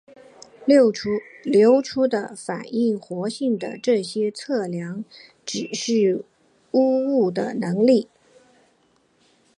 [0.65, 1.11] 流出
[1.99, 5.05] 物的反应活性的这些测量
[5.45, 6.25] 指示
[6.71, 8.09] 污染的能力。